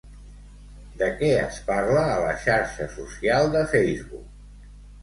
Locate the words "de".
1.01-1.09, 3.59-3.67